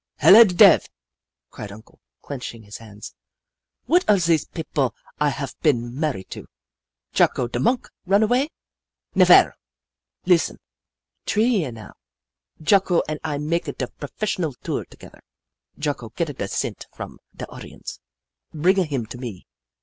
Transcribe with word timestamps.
"Hella 0.23 0.43
da 0.45 0.53
dev!" 0.55 0.89
cried 1.51 1.71
Uncle, 1.71 1.99
clenching 2.23 2.63
his 2.63 2.77
hands." 2.77 3.13
What 3.85 4.03
are 4.09 4.17
zees 4.17 4.45
pipple 4.45 4.95
I 5.19 5.29
haf 5.29 5.55
been 5.59 5.93
mar 5.95 6.13
ried 6.13 6.27
to! 6.31 6.47
Jocko, 7.13 7.47
da 7.47 7.59
monk, 7.59 7.87
run 8.07 8.23
away? 8.23 8.49
Nevaire! 9.13 9.55
Listen. 10.25 10.57
Tree 11.27 11.45
year 11.59 11.71
now, 11.71 11.93
Jocko 12.63 13.03
and 13.07 13.19
I 13.23 13.37
maka 13.37 13.73
da 13.73 13.85
professional 13.85 14.53
tour 14.63 14.85
together. 14.85 15.21
Jocko 15.77 16.09
getta 16.09 16.33
da 16.33 16.47
cent 16.47 16.87
from 16.91 17.19
da 17.35 17.45
audience, 17.49 17.99
bringa 18.55 18.85
him 18.87 19.05
to 19.05 19.19
me. 19.19 19.45